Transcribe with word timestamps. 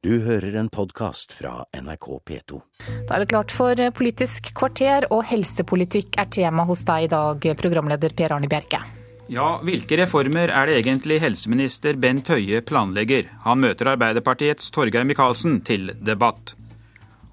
Du 0.00 0.14
hører 0.24 0.54
en 0.56 0.70
podkast 0.72 1.34
fra 1.36 1.58
NRK 1.76 2.06
P2. 2.24 2.58
Da 3.04 3.18
er 3.18 3.20
det 3.20 3.28
klart 3.34 3.52
for 3.52 3.76
Politisk 3.92 4.46
kvarter, 4.56 5.04
og 5.12 5.26
helsepolitikk 5.28 6.16
er 6.22 6.30
tema 6.32 6.64
hos 6.64 6.86
deg 6.88 7.04
i 7.04 7.10
dag, 7.12 7.44
programleder 7.60 8.14
Per 8.16 8.32
Arne 8.32 8.48
Bjerke. 8.48 8.80
Ja, 9.28 9.58
hvilke 9.60 10.00
reformer 10.00 10.48
er 10.56 10.70
det 10.70 10.78
egentlig 10.80 11.20
helseminister 11.20 12.00
Bent 12.00 12.32
Høie 12.32 12.64
planlegger? 12.64 13.28
Han 13.44 13.60
møter 13.60 13.92
Arbeiderpartiets 13.92 14.72
Torgeir 14.72 15.04
Micaelsen 15.04 15.60
til 15.68 15.92
debatt. 16.00 16.56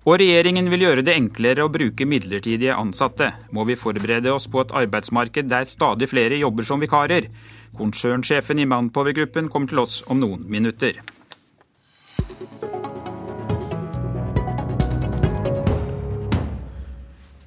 Og 0.03 0.19
regjeringen 0.19 0.67
vil 0.67 0.89
gjøre 0.89 1.07
det 1.07 1.15
enklere 1.15 1.63
å 1.63 1.71
bruke 1.71 2.03
midlertidige 2.03 2.75
ansatte. 2.75 3.31
Må 3.55 3.63
vi 3.71 3.79
forberede 3.79 4.35
oss 4.35 4.51
på 4.51 4.65
et 4.65 4.75
arbeidsmarked 4.83 5.47
der 5.47 5.71
stadig 5.71 6.11
flere 6.11 6.43
jobber 6.43 6.67
som 6.67 6.83
vikarer? 6.83 7.31
Konsernsjefen 7.79 8.59
i 8.59 8.67
Manpower-gruppen 8.67 9.47
kommer 9.47 9.71
til 9.71 9.87
oss 9.87 10.01
om 10.11 10.19
noen 10.19 10.43
minutter. 10.51 10.99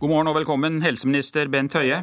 God 0.01 0.09
morgen 0.09 0.31
og 0.31 0.37
velkommen, 0.39 0.79
helseminister 0.81 1.51
Bent 1.53 1.75
Høie. 1.77 1.99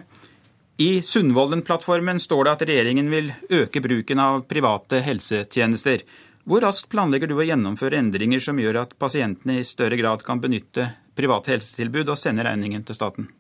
I 0.78 1.00
Sundvolden-plattformen 1.02 2.20
står 2.22 2.46
det 2.46 2.52
at 2.52 2.64
regjeringen 2.70 3.08
vil 3.10 3.32
øke 3.58 3.82
bruken 3.82 4.20
av 4.22 4.44
private 4.46 5.00
helsetjenester. 5.02 6.04
Hvor 6.46 6.62
raskt 6.62 6.92
planlegger 6.92 7.32
du 7.32 7.34
å 7.40 7.48
gjennomføre 7.48 7.98
endringer 7.98 8.44
som 8.46 8.62
gjør 8.62 8.84
at 8.84 8.94
pasientene 9.02 9.56
i 9.58 9.66
større 9.66 9.98
grad 9.98 10.22
kan 10.28 10.38
benytte 10.44 10.92
private 11.18 11.56
helsetilbud 11.56 12.14
og 12.14 12.22
sende 12.22 12.46
regningen 12.46 12.86
til 12.86 13.00
staten? 13.00 13.32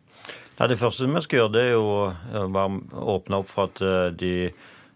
Det 0.58 0.80
første 0.82 1.06
vi 1.06 1.22
skal 1.28 1.44
gjøre, 1.44 1.54
det 1.54 1.68
er 1.68 1.78
å 1.78 3.14
åpne 3.14 3.44
opp 3.44 3.54
for 3.54 3.70
at 3.70 3.86
eh, 3.86 4.10
de 4.18 4.34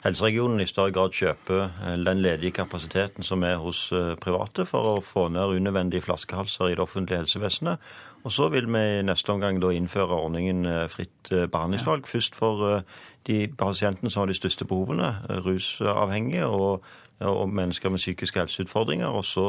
helseregionene 0.02 0.66
i 0.66 0.70
større 0.70 0.94
grad 0.96 1.14
kjøper 1.16 1.64
eh, 1.68 1.98
den 2.06 2.22
ledige 2.24 2.56
kapasiteten 2.58 3.26
som 3.26 3.44
er 3.48 3.60
hos 3.62 3.88
eh, 3.96 4.16
private, 4.22 4.66
for 4.70 4.96
å 4.96 5.04
få 5.06 5.28
ned 5.34 5.58
unødvendige 5.58 6.06
flaskehalser 6.06 6.72
i 6.72 6.78
det 6.78 6.84
offentlige 6.84 7.22
helsevesenet. 7.22 7.92
Og 8.22 8.34
så 8.34 8.50
vil 8.54 8.68
vi 8.70 8.82
i 9.00 9.06
neste 9.06 9.34
omgang 9.34 9.62
da 9.62 9.72
innføre 9.74 10.18
ordningen 10.18 10.66
eh, 10.66 10.88
fritt 10.92 11.32
behandlingsvalg. 11.32 12.10
Først 12.10 12.38
for 12.38 12.82
de 13.28 13.46
pasientene 13.58 14.12
som 14.12 14.24
har 14.24 14.32
de 14.32 14.38
største 14.38 14.66
behovene, 14.66 15.12
rusavhengige 15.46 16.48
og, 16.48 16.86
og 17.22 17.54
mennesker 17.54 17.94
med 17.94 18.02
psykiske 18.02 18.40
helseutfordringer, 18.40 19.08
og 19.08 19.26
så 19.26 19.46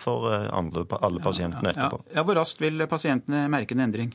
for 0.00 0.26
andre, 0.32 0.82
alle 0.98 1.22
pasientene 1.22 1.70
etterpå. 1.70 2.00
Ja, 2.10 2.18
ja, 2.18 2.24
Hvor 2.26 2.40
raskt 2.40 2.60
vil 2.60 2.86
pasientene 2.90 3.46
merke 3.48 3.76
en 3.76 3.84
endring? 3.86 4.14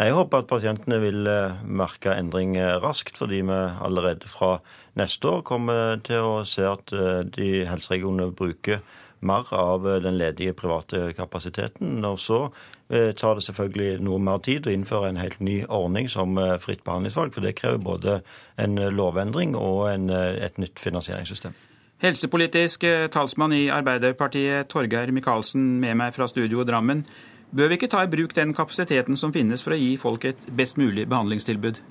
Jeg 0.00 0.16
håper 0.16 0.40
at 0.40 0.48
pasientene 0.48 1.00
vil 1.02 1.28
merke 1.68 2.14
endring 2.16 2.56
raskt, 2.80 3.20
fordi 3.20 3.42
vi 3.44 3.60
allerede 3.84 4.28
fra 4.32 4.54
neste 4.98 5.28
år 5.28 5.44
kommer 5.46 6.00
til 6.06 6.24
å 6.24 6.34
se 6.48 6.64
at 6.66 6.92
eh, 6.96 7.22
de 7.36 7.50
helseregionene 7.68 8.32
bruker 8.36 8.82
mer 9.20 9.48
av 9.54 9.88
eh, 9.88 10.00
den 10.02 10.18
ledige 10.18 10.54
private 10.56 11.12
kapasiteten. 11.16 12.04
Og 12.04 12.18
så 12.20 12.40
eh, 12.88 13.10
tar 13.16 13.38
det 13.38 13.46
selvfølgelig 13.46 14.04
noe 14.04 14.20
mer 14.22 14.42
tid 14.44 14.66
å 14.66 14.74
innføre 14.74 15.10
en 15.10 15.20
helt 15.20 15.40
ny 15.44 15.62
ordning 15.66 16.10
som 16.12 16.38
fritt 16.62 16.84
behandlingsvalg, 16.86 17.34
for 17.34 17.46
det 17.46 17.56
krever 17.60 17.82
både 17.82 18.20
en 18.60 18.78
lovendring 18.94 19.56
og 19.58 19.88
en, 19.90 20.10
et 20.10 20.58
nytt 20.60 20.80
finansieringssystem. 20.80 21.56
Helsepolitisk 22.00 22.86
talsmann 23.12 23.52
i 23.52 23.66
Arbeiderpartiet, 23.68 24.70
Torgeir 24.72 25.10
Micaelsen, 25.12 25.74
med 25.82 25.98
meg 26.00 26.14
fra 26.16 26.28
studio 26.30 26.64
Drammen. 26.64 27.04
Bør 27.50 27.68
vi 27.68 27.76
ikke 27.80 27.90
ta 27.90 28.04
i 28.06 28.10
bruk 28.10 28.32
den 28.36 28.54
kapasiteten 28.54 29.18
som 29.18 29.34
finnes 29.34 29.64
for 29.66 29.74
å 29.74 29.78
gi 29.80 29.96
folk 30.00 30.24
et 30.28 30.44
best 30.56 30.78
mulig 30.78 31.08
behandlingstilbud? 31.10 31.82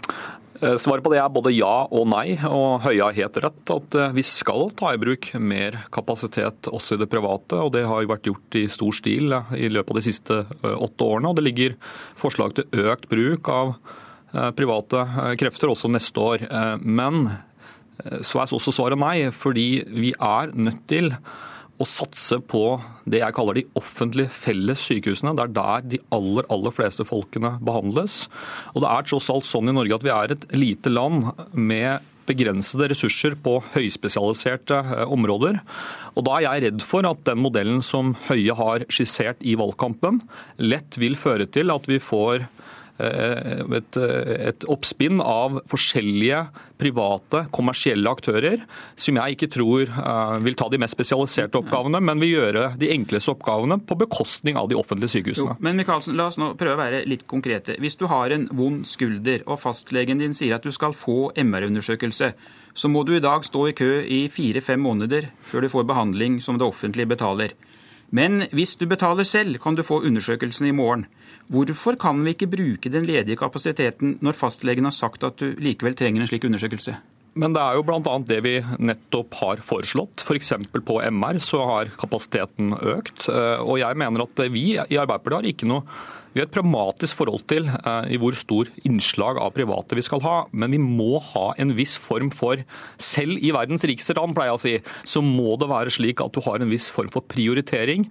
Eh, 0.60 0.76
svaret 0.76 1.04
på 1.06 1.12
det 1.14 1.22
er 1.22 1.32
både 1.32 1.54
ja 1.56 1.86
og 1.88 2.08
nei, 2.12 2.34
og 2.44 2.82
Høie 2.84 3.00
har 3.00 3.16
helt 3.16 3.38
rett 3.46 3.72
at 3.72 3.96
eh, 3.96 4.12
vi 4.18 4.24
skal 4.28 4.68
ta 4.76 4.92
i 4.92 5.00
bruk 5.00 5.30
mer 5.40 5.78
kapasitet 5.96 6.68
også 6.68 6.98
i 6.98 7.00
det 7.00 7.08
private. 7.12 7.62
og 7.64 7.72
Det 7.76 7.86
har 7.88 8.04
jo 8.04 8.12
vært 8.12 8.28
gjort 8.28 8.58
i 8.60 8.66
stor 8.72 8.98
stil 8.98 9.36
eh, 9.38 9.54
i 9.56 9.70
løpet 9.72 9.94
av 9.94 10.00
de 10.02 10.06
siste 10.10 10.42
åtte 10.60 11.08
årene. 11.08 11.32
og 11.32 11.40
Det 11.40 11.46
ligger 11.48 11.78
forslag 12.20 12.58
til 12.58 12.84
økt 12.84 13.08
bruk 13.12 13.52
av 13.54 13.76
private 14.54 15.00
krefter 15.42 15.72
også 15.72 15.90
neste 15.90 16.22
år. 16.22 16.44
Men 16.86 17.31
så 18.22 18.44
er 18.44 18.52
også 18.53 18.69
svaret 18.75 19.00
nei, 19.02 19.31
fordi 19.34 19.81
vi 19.90 20.12
er 20.14 20.52
nødt 20.53 20.84
til 20.92 21.09
å 21.79 21.88
satse 21.88 22.40
på 22.44 22.63
det 23.09 23.22
jeg 23.22 23.35
kaller 23.38 23.59
de 23.59 23.66
offentlige 23.79 24.34
felles 24.35 24.84
sykehusene. 24.84 25.34
Det 25.38 25.45
er 25.45 25.56
der 25.56 25.90
de 25.95 26.01
aller, 26.16 26.47
aller 26.51 26.75
fleste 26.75 27.06
folkene 27.07 27.56
behandles. 27.63 28.25
Og 28.75 28.84
det 28.84 28.91
er 28.91 29.07
tross 29.07 29.29
alt 29.31 29.47
sånn 29.47 29.72
i 29.72 29.75
Norge 29.75 30.00
at 30.00 30.06
vi 30.06 30.13
er 30.13 30.35
et 30.35 30.47
lite 30.56 30.91
land 30.91 31.31
med 31.56 32.06
begrensede 32.29 32.89
ressurser 32.91 33.35
på 33.41 33.56
høyspesialiserte 33.73 34.78
eh, 34.78 35.06
områder. 35.09 35.59
Og 36.16 36.25
Da 36.28 36.38
er 36.38 36.45
jeg 36.45 36.66
redd 36.68 36.85
for 36.85 37.07
at 37.09 37.23
den 37.28 37.41
modellen 37.41 37.81
som 37.85 38.13
Høie 38.28 38.56
har 38.56 38.85
skissert 38.91 39.41
i 39.41 39.56
valgkampen, 39.59 40.22
lett 40.62 41.00
vil 41.01 41.18
føre 41.19 41.50
til 41.50 41.73
at 41.73 41.89
vi 41.89 41.97
får 42.03 42.45
et, 43.00 43.98
et 44.50 44.66
oppspinn 44.70 45.22
av 45.24 45.62
forskjellige 45.72 46.42
private, 46.80 47.46
kommersielle 47.56 48.12
aktører, 48.12 48.64
som 49.00 49.20
jeg 49.20 49.36
ikke 49.36 49.50
tror 49.52 49.90
eh, 49.90 50.36
vil 50.46 50.58
ta 50.60 50.70
de 50.72 50.80
mest 50.82 50.96
spesialiserte 50.96 51.60
oppgavene, 51.60 52.02
men 52.04 52.22
vil 52.24 52.36
gjøre 52.36 52.66
de 52.80 52.92
enkleste 52.94 53.34
oppgavene 53.34 53.80
på 53.88 53.98
bekostning 54.00 54.60
av 54.60 54.70
de 54.72 54.78
offentlige 54.80 55.18
sykehusene. 55.18 55.58
Jo, 55.58 55.66
men 55.66 55.80
Michaelsen, 55.80 56.18
la 56.20 56.30
oss 56.32 56.40
nå 56.40 56.54
prøve 56.60 56.78
å 56.78 56.82
være 56.84 57.04
litt 57.10 57.26
konkrete. 57.30 57.78
Hvis 57.84 58.00
du 58.00 58.08
har 58.12 58.36
en 58.36 58.48
vond 58.56 58.86
skulder, 58.88 59.44
og 59.48 59.62
fastlegen 59.64 60.24
din 60.24 60.36
sier 60.36 60.58
at 60.58 60.66
du 60.66 60.72
skal 60.76 60.96
få 60.96 61.31
MR-undersøkelse, 61.40 62.34
så 62.80 62.92
må 62.92 63.04
du 63.04 63.16
i 63.18 63.24
dag 63.24 63.44
stå 63.44 63.66
i 63.68 63.76
kø 63.76 63.90
i 64.06 64.22
fire-fem 64.31 64.80
måneder 64.80 65.31
før 65.44 65.66
du 65.66 65.74
får 65.74 65.90
behandling 65.90 66.40
som 66.44 66.60
det 66.60 66.68
offentlige 66.68 67.10
betaler. 67.12 67.56
Men 68.16 68.48
hvis 68.56 68.76
du 68.80 68.88
betaler 68.90 69.28
selv, 69.28 69.60
kan 69.62 69.76
du 69.78 69.84
få 69.86 70.00
undersøkelsen 70.06 70.70
i 70.70 70.74
morgen. 70.74 71.06
Hvorfor 71.50 71.98
kan 71.98 72.20
vi 72.22 72.36
ikke 72.36 72.50
bruke 72.52 72.92
den 72.94 73.08
ledige 73.10 73.40
kapasiteten 73.40 74.20
når 74.22 74.38
fastlegen 74.38 74.86
har 74.86 74.94
sagt 74.94 75.24
at 75.26 75.42
du 75.42 75.56
likevel 75.58 75.98
trenger 75.98 76.22
en 76.22 76.30
slik 76.30 76.46
undersøkelse? 76.46 76.94
Men 77.40 77.56
det 77.56 77.62
er 77.62 77.78
jo 77.78 77.86
bl.a. 77.86 78.16
det 78.26 78.40
vi 78.46 78.54
nettopp 78.82 79.38
har 79.40 79.62
foreslått. 79.66 80.22
F.eks. 80.26 80.54
For 80.70 80.86
på 80.86 81.00
MR 81.10 81.40
så 81.42 81.62
har 81.66 81.92
kapasiteten 81.98 82.74
økt. 82.78 83.30
Eh, 83.32 83.62
og 83.62 83.80
jeg 83.82 83.98
mener 84.02 84.26
at 84.26 84.42
vi 84.54 84.66
i 84.76 85.00
Arbeiderpartiet 85.00 85.38
har 85.40 85.50
ikke 85.54 85.70
noe 85.70 85.86
vi 86.34 86.41
har 86.41 86.45
et 86.45 86.53
pragmatisk 86.53 87.17
forhold 87.17 87.45
til 87.50 87.66
eh, 87.72 88.12
i 88.13 88.19
hvor 88.22 88.35
stor 88.38 88.69
innslag 88.85 89.40
av 89.41 89.53
private 89.56 89.97
vi 89.97 90.03
skal 90.06 90.22
ha, 90.22 90.35
men 90.51 90.75
vi 90.75 90.81
må 90.81 91.17
ha 91.31 91.47
en 91.62 91.73
viss 91.78 91.95
form 92.00 92.29
for 92.35 92.62
Selv 93.01 93.41
i 93.41 93.51
verdens 93.53 93.84
rikeste 93.88 94.13
land, 94.17 94.35
pleier 94.38 94.51
jeg 94.51 94.59
å 94.59 94.62
si, 94.62 94.73
så 95.09 95.23
må 95.25 95.56
det 95.59 95.69
være 95.72 95.94
slik 95.94 96.22
at 96.22 96.35
du 96.35 96.41
har 96.45 96.62
en 96.62 96.69
viss 96.69 96.89
form 96.94 97.09
for 97.13 97.25
prioritering. 97.25 98.06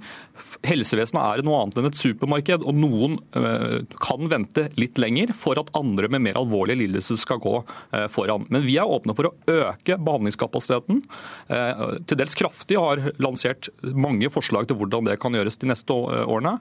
Helsevesenet 0.66 1.20
er 1.22 1.44
noe 1.46 1.62
annet 1.62 1.78
enn 1.78 1.90
et 1.90 2.00
supermarked, 2.00 2.66
og 2.66 2.78
noen 2.78 3.18
eh, 3.38 3.78
kan 4.02 4.30
vente 4.30 4.68
litt 4.80 4.98
lenger 4.98 5.34
for 5.36 5.60
at 5.60 5.70
andre 5.78 6.10
med 6.10 6.24
mer 6.26 6.40
alvorlige 6.40 6.82
lidelser 6.82 7.20
skal 7.20 7.42
gå 7.44 7.54
eh, 7.60 8.08
foran. 8.12 8.48
Men 8.50 8.66
vi 8.66 8.78
er 8.80 8.88
åpne 8.88 9.14
for 9.18 9.30
å 9.30 9.34
øke 9.68 9.98
behandlingskapasiteten. 9.98 11.02
Til 11.48 12.18
dels 12.18 12.36
kraftig 12.38 12.78
har 12.80 13.00
lansert 13.22 13.68
mange 13.82 14.28
forslag 14.32 14.68
til 14.68 14.78
hvordan 14.78 15.06
det 15.08 15.18
kan 15.22 15.34
gjøres 15.34 15.58
de 15.60 15.70
neste 15.70 15.94
årene. 15.94 16.56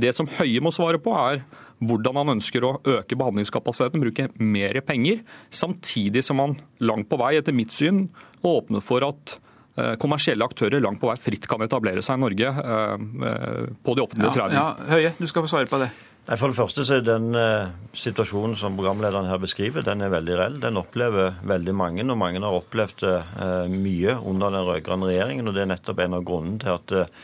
Det 0.00 0.14
som 0.16 0.28
Høie 0.38 0.62
må 0.64 0.72
svare 0.74 1.00
på, 1.02 1.14
er 1.16 1.44
hvordan 1.80 2.18
han 2.20 2.34
ønsker 2.36 2.64
å 2.66 2.74
øke 2.98 3.16
behandlingskapasiteten, 3.18 4.02
bruke 4.02 4.28
mer 4.36 4.80
penger, 4.84 5.22
samtidig 5.48 6.24
som 6.26 6.42
han 6.42 6.58
langt 6.84 7.08
på 7.10 7.18
vei, 7.20 7.36
etter 7.40 7.56
mitt 7.56 7.72
syn, 7.76 8.08
åpner 8.46 8.84
for 8.84 9.06
at 9.06 9.38
eh, 9.78 9.96
kommersielle 10.00 10.44
aktører 10.44 10.82
langt 10.84 11.00
på 11.00 11.08
vei 11.08 11.16
fritt 11.20 11.48
kan 11.50 11.64
etablere 11.64 12.04
seg 12.04 12.20
i 12.20 12.24
Norge 12.26 12.52
eh, 12.52 13.66
på 13.80 13.96
de 13.96 14.04
offentliges 14.04 14.36
ja, 14.36 14.46
regning. 14.46 14.60
Ja, 14.60 14.94
Høie, 14.94 15.16
du 15.16 15.28
skal 15.30 15.46
få 15.46 15.52
svare 15.54 15.70
på 15.72 15.80
det. 15.82 15.90
Nei, 16.28 16.36
For 16.38 16.52
det 16.52 16.58
første 16.60 16.84
så 16.86 16.98
er 16.98 17.06
den 17.06 17.32
eh, 17.34 17.72
situasjonen 17.96 18.52
som 18.60 18.76
programlederen 18.78 19.26
her 19.30 19.40
beskriver, 19.42 19.82
den 19.86 20.04
er 20.04 20.12
veldig 20.12 20.36
reell. 20.38 20.60
Den 20.62 20.78
opplever 20.78 21.40
veldig 21.48 21.74
mange, 21.74 22.04
og 22.04 22.20
mange 22.20 22.42
har 22.44 22.58
opplevd 22.60 23.06
eh, 23.08 23.72
mye 23.72 24.14
under 24.20 24.52
den 24.54 24.68
rød-grønne 24.68 25.08
regjeringen. 25.10 25.48
og 25.48 25.56
Det 25.56 25.64
er 25.64 25.72
nettopp 25.72 26.04
en 26.04 26.18
av 26.20 26.26
grunnene 26.28 26.60
til 26.62 26.76
at 26.76 26.94
eh, 27.00 27.14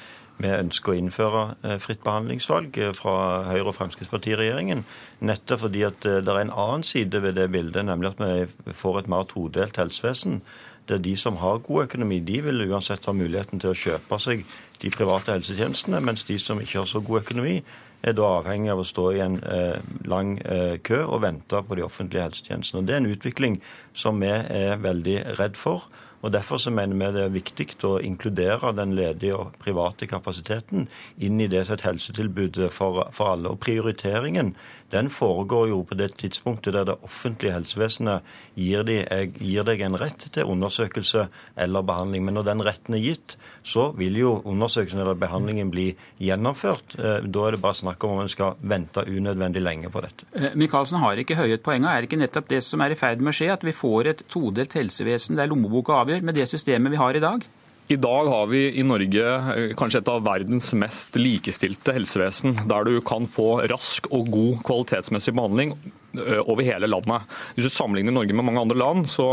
vi 0.42 0.52
ønsker 0.52 0.92
å 0.92 0.98
innføre 0.98 1.42
eh, 1.64 1.78
fritt 1.80 2.02
behandlingsvalg 2.04 2.76
eh, 2.82 2.92
fra 2.96 3.16
Høyre- 3.48 3.70
og 3.70 3.76
Fremskrittspartiregjeringen. 3.78 4.84
Nettopp 5.24 5.64
fordi 5.64 5.86
at 5.88 6.06
eh, 6.08 6.20
det 6.24 6.32
er 6.32 6.42
en 6.44 6.52
annen 6.52 6.84
side 6.86 7.22
ved 7.24 7.38
det 7.40 7.48
bildet, 7.54 7.86
nemlig 7.88 8.12
at 8.12 8.22
vi 8.66 8.76
får 8.76 9.00
et 9.00 9.10
mer 9.12 9.24
todelt 9.30 9.80
helsevesen. 9.80 10.42
Det 10.86 10.98
er 10.98 11.02
de 11.02 11.16
som 11.18 11.40
har 11.40 11.64
god 11.66 11.88
økonomi, 11.88 12.20
de 12.22 12.42
vil 12.44 12.68
uansett 12.68 13.08
ha 13.08 13.14
muligheten 13.16 13.62
til 13.62 13.72
å 13.72 13.78
kjøpe 13.80 14.20
seg 14.22 14.44
de 14.82 14.92
private 14.94 15.34
helsetjenestene, 15.34 16.02
mens 16.04 16.22
de 16.28 16.38
som 16.38 16.60
ikke 16.62 16.82
har 16.82 16.90
så 16.90 17.02
god 17.02 17.24
økonomi, 17.24 17.58
er 18.06 18.14
da 18.14 18.26
avhengig 18.36 18.70
av 18.70 18.82
å 18.82 18.86
stå 18.86 19.06
i 19.16 19.22
en 19.24 19.38
eh, 19.40 19.78
lang 20.06 20.36
eh, 20.44 20.76
kø 20.84 21.00
og 21.08 21.22
vente 21.24 21.62
på 21.66 21.78
de 21.78 21.84
offentlige 21.86 22.28
helsetjenestene. 22.28 22.82
Og 22.82 22.86
Det 22.86 22.94
er 22.94 23.02
en 23.02 23.14
utvikling 23.14 23.56
som 23.96 24.20
vi 24.22 24.30
er 24.30 24.76
veldig 24.84 25.16
redd 25.40 25.58
for. 25.58 25.88
Og 26.26 26.32
Derfor 26.34 26.60
så 26.60 26.72
mener 26.74 26.98
vi 26.98 27.12
det 27.14 27.24
er 27.24 27.34
viktig 27.34 27.68
å 27.86 27.96
inkludere 28.02 28.72
den 28.76 28.94
ledige 28.98 29.36
og 29.38 29.54
private 29.62 30.08
kapasiteten 30.10 30.88
inn 31.22 31.40
i 31.40 31.48
det 31.50 31.64
som 31.64 31.76
er 31.76 31.80
et 31.80 31.86
helsetilbud 31.88 32.60
for, 32.74 33.06
for 33.14 33.36
alle. 33.36 33.52
Og 33.54 33.62
Prioriteringen 33.62 34.54
den 34.90 35.08
foregår 35.10 35.68
jo 35.72 35.80
på 35.82 35.96
det 35.98 36.12
tidspunktet 36.20 36.76
der 36.76 36.84
det 36.86 36.94
offentlige 37.02 37.56
helsevesenet 37.56 38.26
gir, 38.54 38.84
de, 38.86 39.00
gir, 39.40 39.64
deg 39.66 39.82
en 39.82 39.98
rett 39.98 40.28
til 40.32 40.46
undersøkelse 40.52 41.26
eller 41.58 41.86
behandling. 41.86 42.22
Men 42.26 42.38
når 42.38 42.46
den 42.46 42.62
retten 42.66 42.94
er 42.94 43.02
gitt, 43.02 43.34
så 43.66 43.88
vil 43.98 44.18
jo 44.20 44.36
undersøkelsen 44.46 45.02
eller 45.02 45.18
behandlingen 45.18 45.72
bli 45.74 45.88
gjennomført. 46.22 46.94
Eh, 47.00 47.26
da 47.26 47.46
er 47.48 47.56
det 47.56 47.62
bare 47.64 47.80
snakk 47.80 48.06
om 48.06 48.16
om 48.16 48.22
en 48.22 48.30
skal 48.30 48.54
vente 48.62 49.02
unødvendig 49.02 49.62
lenge 49.64 49.90
på 49.90 50.04
dette. 50.04 50.28
Eh, 50.38 50.54
Michaelsen 50.54 51.02
har 51.02 51.18
ikke 51.18 51.38
høyet 51.40 51.66
poenget. 51.66 51.90
Er 51.90 52.00
det 52.00 52.10
ikke 52.10 52.22
nettopp 52.22 52.50
det 52.54 52.62
som 52.64 52.84
er 52.84 52.94
i 52.94 53.00
ferd 53.00 53.24
med 53.24 53.34
å 53.34 53.36
skje, 53.40 53.50
at 53.56 53.66
vi 53.66 53.74
får 53.74 54.12
et 54.12 54.24
todelt 54.30 54.78
helsevesen 54.78 55.40
der 55.40 55.50
lommeboka 55.50 55.98
avgjør, 56.04 56.15
med 56.24 56.36
det 56.38 56.48
systemet 56.50 56.92
vi 56.94 57.00
har 57.00 57.16
i 57.16 57.22
dag? 57.22 57.44
I 57.88 57.96
dag 57.96 58.26
har 58.26 58.48
vi 58.50 58.64
i 58.74 58.82
Norge 58.82 59.26
eh, 59.54 59.72
kanskje 59.78 60.00
et 60.00 60.08
av 60.10 60.24
verdens 60.26 60.72
mest 60.74 61.14
likestilte 61.20 61.94
helsevesen, 61.94 62.56
der 62.66 62.88
du 62.88 62.96
kan 63.06 63.28
få 63.30 63.60
rask 63.70 64.08
og 64.10 64.26
god 64.34 64.64
kvalitetsmessig 64.66 65.36
behandling 65.36 65.76
eh, 66.18 66.40
over 66.42 66.66
hele 66.66 66.90
landet. 66.90 67.30
Hvis 67.54 67.68
du 67.68 67.76
sammenligner 67.76 68.16
Norge 68.16 68.34
med 68.34 68.48
mange 68.48 68.64
andre 68.66 68.80
land, 68.82 69.06
så 69.12 69.28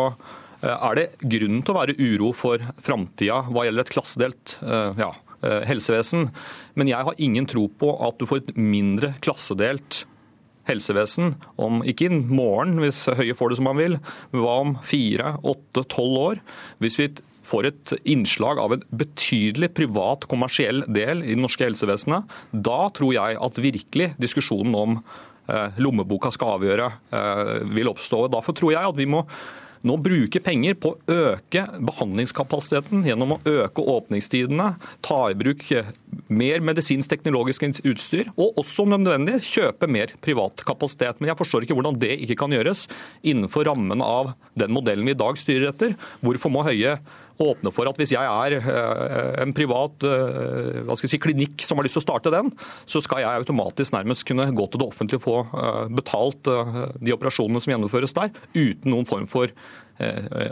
eh, 0.61 0.69
er 0.69 0.99
det 0.99 1.07
grunn 1.33 1.63
til 1.65 1.73
å 1.73 1.79
være 1.79 1.97
uro 1.97 2.29
for 2.37 2.61
framtida 2.85 3.41
hva 3.49 3.65
gjelder 3.65 3.87
et 3.87 3.95
klassedelt 3.95 4.57
ja, 5.01 5.09
helsevesen. 5.41 6.29
Men 6.77 6.93
jeg 6.93 7.09
har 7.09 7.25
ingen 7.25 7.49
tro 7.49 7.65
på 7.67 7.89
at 8.05 8.21
du 8.21 8.29
får 8.29 8.43
et 8.43 8.53
mindre 8.53 9.15
klassedelt 9.25 10.03
helsevesen 10.69 11.35
om 11.61 11.81
ikke 11.87 12.07
i 12.07 12.21
morgen, 12.23 12.77
hvis 12.83 13.05
Høie 13.17 13.35
får 13.37 13.51
det 13.51 13.59
som 13.59 13.69
han 13.71 13.79
vil, 13.79 13.99
men 14.31 14.43
hva 14.43 14.55
om 14.63 14.73
fire, 14.85 15.35
åtte, 15.43 15.85
tolv 15.91 16.19
år? 16.21 16.41
Hvis 16.83 16.99
vi 17.01 17.09
får 17.43 17.67
et 17.67 17.93
innslag 18.09 18.61
av 18.61 18.75
en 18.75 18.85
betydelig 18.95 19.73
privat, 19.75 20.27
kommersiell 20.31 20.85
del 20.87 21.25
i 21.25 21.33
det 21.33 21.41
norske 21.43 21.67
helsevesenet, 21.67 22.31
da 22.51 22.79
tror 22.95 23.15
jeg 23.15 23.39
at 23.47 23.59
virkelig 23.63 24.13
diskusjonen 24.21 24.77
om 24.79 24.95
eh, 25.51 25.81
lommeboka 25.83 26.31
skal 26.33 26.57
avgjøre, 26.57 26.87
eh, 27.11 27.53
vil 27.75 27.91
oppstå. 27.91 28.25
Derfor 28.33 28.55
tror 28.57 28.75
jeg 28.75 28.93
at 28.93 28.99
vi 28.99 29.09
må 29.11 29.25
nå 29.83 29.97
bruke 30.03 30.39
penger 30.43 30.77
på 30.79 30.93
å 30.93 31.17
øke 31.33 31.65
behandlingskapasiteten 31.83 33.03
gjennom 33.07 33.35
å 33.35 33.39
øke 33.47 33.83
åpningstidene, 33.93 34.73
ta 35.03 35.19
i 35.31 35.37
bruk 35.37 35.65
mer 36.31 36.63
medisinsk-teknologisk 36.63 37.65
utstyr, 37.83 38.29
og 38.37 38.59
også 38.61 38.85
om 38.85 38.93
nødvendig 38.95 39.41
kjøpe 39.47 39.89
mer 39.91 40.13
privat 40.23 40.63
kapasitet. 40.67 41.19
Men 41.19 41.33
jeg 41.33 41.39
forstår 41.41 41.65
ikke 41.65 41.77
hvordan 41.77 41.99
det 41.99 42.15
ikke 42.23 42.39
kan 42.43 42.55
gjøres 42.55 42.87
innenfor 43.25 43.67
rammen 43.67 44.03
av 44.05 44.33
den 44.59 44.73
modellen 44.75 45.07
vi 45.07 45.15
i 45.15 45.19
dag 45.19 45.39
styrer 45.39 45.71
etter. 45.73 45.97
Hvorfor 46.23 46.53
må 46.53 46.63
Høie 46.67 46.97
åpne 47.41 47.71
for 47.73 47.89
at 47.89 47.99
hvis 47.99 48.13
jeg 48.15 48.23
er 48.23 48.57
eh, 48.59 49.29
en 49.43 49.53
privat 49.55 50.05
eh, 50.07 50.93
si, 50.99 51.19
klinikk 51.21 51.63
som 51.65 51.79
har 51.79 51.87
lyst 51.87 51.97
til 51.97 52.03
å 52.03 52.07
starte 52.07 52.33
den, 52.33 52.51
så 52.89 53.01
skal 53.03 53.23
jeg 53.23 53.43
automatisk 53.43 53.95
nærmest 53.95 54.27
kunne 54.29 54.49
gå 54.53 54.67
til 54.67 54.83
det 54.83 54.89
offentlige 54.89 55.21
og 55.21 55.25
få 55.25 55.37
eh, 55.43 55.85
betalt 56.01 56.51
de 56.99 57.15
operasjonene 57.15 57.63
som 57.63 57.73
gjennomføres 57.73 58.15
der, 58.17 58.33
uten 58.53 58.93
noen 58.93 59.09
form 59.09 59.29
for 59.29 59.53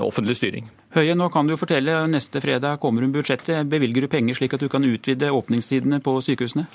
offentlig 0.05 0.35
styring. 0.37 0.67
Høie, 0.93 1.15
nå 1.17 1.25
kan 1.33 1.47
du 1.49 1.55
fortelle, 1.57 1.95
Neste 2.11 2.39
fredag 2.43 2.77
kommer 2.79 3.01
hun 3.01 3.11
budsjettet. 3.11 3.65
Bevilger 3.71 4.05
du 4.05 4.09
penger 4.11 4.37
slik 4.37 4.53
at 4.53 4.61
du 4.61 4.69
kan 4.69 4.85
utvide 4.85 5.31
åpningstidene 5.33 5.97
på 6.05 6.13
sykehusene? 6.21 6.67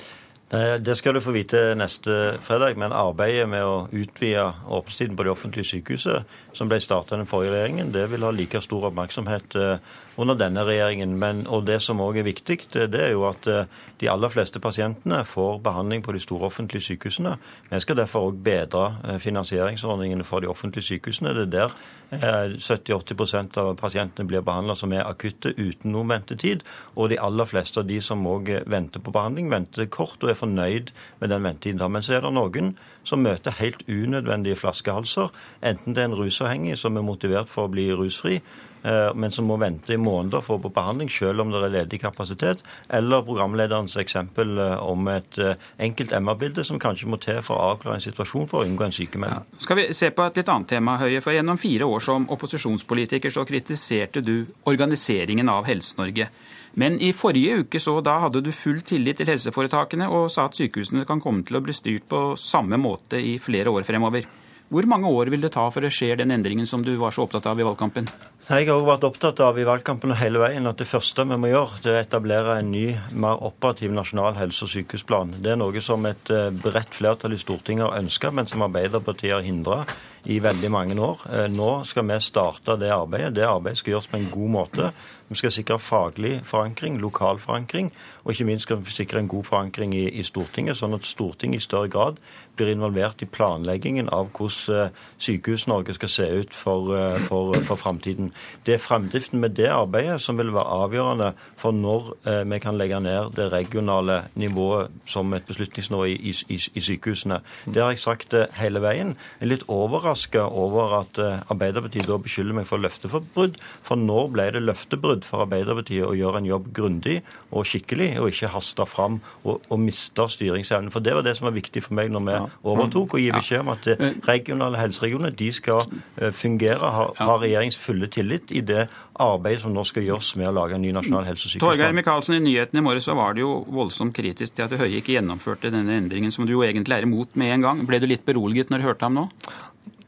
Det 0.46 0.94
skal 0.94 1.16
du 1.16 1.20
få 1.20 1.32
vite 1.34 1.58
neste 1.74 2.36
fredag, 2.46 2.76
men 2.78 2.94
arbeidet 2.94 3.48
med 3.50 3.66
å 3.66 3.88
utvide 3.90 4.44
åpningstiden 4.70 5.16
på 5.18 5.24
de 5.26 5.32
offentlige 5.32 5.66
sykehusene, 5.72 6.20
som 6.54 6.70
ble 6.70 6.78
startet 6.78 7.16
den 7.16 7.26
forrige 7.26 7.56
regjeringen, 7.56 7.90
det 7.90 8.04
vil 8.12 8.22
ha 8.22 8.30
like 8.30 8.60
stor 8.62 8.86
oppmerksomhet 8.92 9.56
eh, 9.58 9.96
under 10.16 10.34
denne 10.38 10.64
regjeringen. 10.64 11.18
Men, 11.18 11.44
og 11.46 11.66
Det 11.66 11.80
som 11.82 12.00
òg 12.00 12.18
er 12.20 12.26
viktig, 12.26 12.58
det 12.72 13.00
er 13.00 13.12
jo 13.12 13.26
at 13.28 13.46
eh, 13.46 13.66
de 14.00 14.10
aller 14.10 14.32
fleste 14.32 14.60
pasientene 14.60 15.24
får 15.24 15.60
behandling 15.64 16.02
på 16.02 16.12
de 16.12 16.20
store 16.20 16.46
offentlige 16.46 16.82
sykehusene. 16.82 17.36
Vi 17.70 17.80
skal 17.80 17.96
derfor 17.96 18.30
òg 18.30 18.42
bedre 18.44 18.96
eh, 19.04 19.18
finansieringsordningene 19.18 20.24
for 20.24 20.40
de 20.40 20.50
offentlige 20.52 20.84
sykehusene. 20.84 21.34
Det 21.34 21.46
er 21.46 21.54
der 21.56 21.76
70-80% 22.10 23.58
av 23.58 23.72
pasientene 23.80 24.28
blir 24.28 24.44
behandla 24.46 24.76
som 24.78 24.92
er 24.94 25.06
akutte 25.08 25.50
uten 25.58 25.92
noen 25.92 26.12
ventetid. 26.12 26.62
Og 26.94 27.10
de 27.10 27.18
aller 27.20 27.48
fleste 27.48 27.82
av 27.82 27.88
de 27.88 27.98
som 28.00 28.22
òg 28.26 28.52
venter 28.66 29.02
på 29.02 29.14
behandling, 29.14 29.50
venter 29.50 29.88
kort 29.90 30.22
og 30.22 30.30
er 30.30 30.38
fornøyd 30.38 30.92
med 31.20 31.32
den 31.32 31.42
ventetiden. 31.42 31.82
Men 31.92 32.04
så 32.06 32.16
er 32.16 32.24
det 32.24 32.34
noen 32.36 32.76
som 33.06 33.22
møter 33.22 33.58
helt 33.58 33.82
unødvendige 33.88 34.58
flaskehalser. 34.60 35.32
Enten 35.62 35.94
det 35.94 36.04
er 36.04 36.10
en 36.10 36.18
rusavhengig 36.18 36.78
som 36.78 36.96
er 36.96 37.06
motivert 37.06 37.50
for 37.50 37.66
å 37.66 37.72
bli 37.72 37.88
rusfri, 37.94 38.36
eh, 38.38 38.75
men 39.14 39.32
som 39.34 39.48
må 39.48 39.56
vente 39.60 39.94
i 39.94 40.00
måneder 40.00 40.44
for 40.44 40.58
å 40.58 40.62
få 40.66 40.70
behandling, 40.74 41.10
selv 41.10 41.42
om 41.42 41.52
det 41.52 41.62
er 41.64 41.74
ledig 41.74 42.00
kapasitet. 42.02 42.62
Eller 42.88 43.24
programlederens 43.26 43.96
eksempel 44.00 44.58
eh, 44.62 44.76
om 44.84 45.08
et 45.10 45.38
eh, 45.42 45.58
enkelt 45.88 46.14
MR-bilde 46.16 46.64
som 46.66 46.80
kanskje 46.82 47.10
må 47.10 47.18
til 47.22 47.40
for 47.46 47.56
å 47.58 47.72
avklare 47.74 47.98
en 47.98 48.06
situasjon 48.06 48.48
for 48.50 48.62
å 48.62 48.68
unngå 48.68 48.86
en 48.86 48.94
sykemelding. 48.94 49.44
Ja. 49.46 49.62
Skal 49.66 49.80
vi 49.80 49.88
se 49.96 50.10
på 50.14 50.26
et 50.26 50.40
litt 50.40 50.52
annet 50.52 50.70
tema, 50.76 50.98
Høie. 51.00 51.22
For 51.24 51.36
gjennom 51.36 51.60
fire 51.60 51.88
år 51.88 52.04
som 52.04 52.28
opposisjonspolitiker 52.32 53.34
så 53.34 53.46
kritiserte 53.48 54.22
du 54.24 54.36
organiseringen 54.68 55.50
av 55.52 55.66
Helse-Norge. 55.68 56.30
Men 56.76 56.98
i 57.00 57.12
forrige 57.16 57.62
uke 57.62 57.80
så 57.80 57.98
da 58.04 58.18
hadde 58.26 58.42
du 58.44 58.50
full 58.52 58.82
tillit 58.84 59.16
til 59.20 59.30
helseforetakene 59.30 60.10
og 60.12 60.28
sa 60.32 60.44
at 60.44 60.58
sykehusene 60.58 61.06
kan 61.08 61.22
komme 61.24 61.46
til 61.46 61.56
å 61.56 61.62
bli 61.64 61.72
styrt 61.72 62.04
på 62.10 62.26
samme 62.36 62.76
måte 62.76 63.16
i 63.16 63.38
flere 63.40 63.72
år 63.72 63.86
fremover. 63.88 64.26
Hvor 64.66 64.86
mange 64.90 65.06
år 65.06 65.28
vil 65.30 65.44
det 65.44 65.52
ta 65.54 65.68
før 65.70 65.84
det 65.86 65.92
skjer 65.94 66.18
den 66.18 66.32
endringen 66.34 66.66
som 66.66 66.82
du 66.82 66.96
var 66.98 67.14
så 67.14 67.22
opptatt 67.22 67.44
av 67.46 67.60
i 67.60 67.66
valgkampen? 67.66 68.08
Jeg 68.48 68.66
har 68.66 68.74
også 68.74 68.88
vært 68.88 69.04
opptatt 69.06 69.42
av 69.46 69.58
i 69.58 69.66
valgkampen 69.66 70.10
og 70.10 70.18
hele 70.18 70.40
veien 70.42 70.66
at 70.66 70.80
det 70.80 70.88
første 70.90 71.22
vi 71.26 71.38
må 71.38 71.52
gjøre, 71.52 71.78
det 71.84 71.92
er 71.92 71.98
å 72.00 72.02
etablere 72.02 72.56
en 72.58 72.72
ny, 72.74 72.84
mer 73.14 73.42
operativ 73.46 73.94
nasjonal 73.94 74.34
helse- 74.38 74.66
og 74.66 74.72
sykehusplan. 74.72 75.36
Det 75.42 75.54
er 75.54 75.60
noe 75.60 75.82
som 75.82 76.06
et 76.10 76.34
eh, 76.34 76.50
bredt 76.50 76.98
flertall 76.98 77.36
i 77.36 77.40
Stortinget 77.42 77.86
har 77.86 78.02
ønska, 78.02 78.34
men 78.34 78.50
som 78.50 78.66
Arbeiderpartiet 78.66 79.36
har 79.36 79.46
hindra 79.46 79.84
i 80.26 80.38
veldig 80.42 80.70
mange 80.70 80.96
år. 81.00 81.20
Eh, 81.30 81.46
nå 81.52 81.84
skal 81.86 82.06
vi 82.08 82.20
starte 82.20 82.76
det 82.80 82.90
arbeidet. 82.90 83.34
Det 83.34 83.46
arbeidet 83.46 83.78
skal 83.78 83.94
gjøres 83.94 84.10
på 84.10 84.18
en 84.18 84.30
god 84.32 84.50
måte. 84.50 84.90
Vi 85.28 85.34
skal 85.34 85.50
sikre 85.50 85.78
faglig 85.82 86.40
forankring, 86.46 87.00
lokal 87.02 87.40
forankring, 87.42 87.92
og 88.24 88.30
ikke 88.30 88.44
minst 88.46 88.62
skal 88.62 88.78
vi 88.78 88.92
sikre 88.94 89.18
en 89.18 89.28
god 89.28 89.44
forankring 89.44 89.94
i, 89.94 90.04
i 90.20 90.22
Stortinget, 90.22 90.78
sånn 90.78 90.94
at 90.94 91.06
Stortinget 91.06 91.58
i 91.58 91.64
større 91.64 91.90
grad 91.90 92.20
blir 92.56 92.70
involvert 92.70 93.24
i 93.24 93.26
planleggingen 93.26 94.06
av 94.14 94.30
hvordan 94.36 94.86
eh, 94.86 95.00
Sykehus-Norge 95.18 95.96
skal 95.98 96.12
se 96.12 96.28
ut 96.40 96.54
for, 96.54 96.92
eh, 96.94 97.18
for, 97.26 97.58
for 97.66 97.80
framtiden. 97.80 98.30
Det 98.66 98.76
er 98.76 98.82
framdriften 98.82 99.42
med 99.42 99.56
det 99.58 99.66
arbeidet 99.74 100.20
som 100.22 100.38
vil 100.38 100.54
være 100.54 100.78
avgjørende 100.86 101.32
for 101.58 101.74
når 101.74 102.12
vi 102.46 102.58
kan 102.62 102.78
legge 102.78 102.98
ned 103.00 103.34
det 103.36 103.50
regionale 103.52 104.20
nivået 104.34 104.94
som 105.10 105.34
et 105.34 105.44
beslutningsnivå 105.46 106.04
i, 106.04 106.14
i, 106.30 106.60
i, 106.74 106.80
sykehusene. 106.80 107.40
Det 107.66 107.82
har 107.82 107.90
jeg 107.92 108.02
sagt 108.02 108.34
hele 108.60 108.82
veien. 108.82 109.14
Jeg 109.40 109.46
er 109.46 109.52
litt 109.52 109.66
overraska 110.16 110.46
over 110.48 111.00
at 111.02 111.18
Arbeiderpartiet 111.52 112.08
da 112.08 112.16
beskylder 112.18 112.56
meg 112.56 112.66
for 112.68 112.80
løfteforbrudd, 112.82 113.58
for 113.84 114.00
når 114.00 114.32
ble 114.32 114.50
det 114.56 114.62
løftebrudd? 114.64 115.24
for 115.26 115.44
Arbeiderpartiet 115.44 116.06
å 116.06 116.14
gjøre 116.16 116.40
en 116.40 116.48
jobb 116.48 116.70
grundig 116.74 117.20
og 117.50 117.66
skikkelig, 117.68 118.16
og 118.20 118.30
ikke 118.30 118.50
haste 118.52 118.86
fram 118.88 119.20
og, 119.44 119.62
og 119.68 119.80
miste 119.82 120.26
styringsevnen. 120.32 120.92
For 120.94 121.04
det 121.04 121.16
var 121.16 121.26
det 121.26 121.36
som 121.38 121.48
var 121.48 121.56
viktig 121.56 121.82
for 121.84 121.96
meg 121.98 122.12
når 122.14 122.26
vi 122.26 122.36
overtok, 122.72 123.16
å 123.16 123.22
gi 123.22 123.32
beskjed 123.34 123.64
om 123.64 123.72
at 123.74 123.88
eh, 123.92 124.04
regionale 124.26 124.80
helseregioner 124.80 125.34
de 125.36 125.50
skal 125.54 125.84
eh, 125.86 126.32
fungere, 126.34 126.92
ha, 126.96 127.08
ha 127.18 127.38
regjeringens 127.42 127.78
fulle 127.80 128.10
tillit 128.12 128.52
i 128.54 128.62
det 128.66 128.86
arbeidet 129.22 129.62
som 129.64 129.72
nå 129.72 129.84
skal 129.88 130.04
gjøres 130.04 130.34
med 130.40 130.50
å 130.50 130.54
lage 130.58 130.76
en 130.76 130.84
ny 130.84 130.92
nasjonal 130.94 131.24
helse- 131.28 131.46
og 131.46 131.52
sykehusplan. 131.54 131.72
Torgeir 131.72 131.96
Micaelsen, 131.96 132.36
i 132.36 132.44
nyhetene 132.44 132.82
i 132.82 132.84
morges 132.84 133.08
var 133.16 133.36
det 133.36 133.44
jo 133.44 133.52
voldsomt 133.72 134.14
kritisk 134.16 134.56
til 134.56 134.66
at 134.66 134.76
Høie 134.76 135.00
ikke 135.00 135.14
gjennomførte 135.14 135.72
denne 135.72 135.96
endringen, 135.96 136.34
som 136.34 136.46
du 136.48 136.52
jo 136.52 136.64
egentlig 136.66 136.98
er 136.98 137.06
imot 137.06 137.38
med 137.40 137.54
en 137.54 137.64
gang. 137.64 137.84
Ble 137.88 138.00
du 138.02 138.08
litt 138.10 138.26
beroliget 138.28 138.72
når 138.72 138.82
du 138.82 138.88
hørte 138.90 139.08
ham 139.08 139.16
nå? 139.16 139.26